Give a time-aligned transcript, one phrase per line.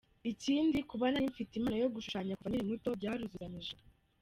[0.31, 3.75] Ikindi kuba nari mfite impano yo gushushanya kuva nkiri muto, byaruzuzanyije.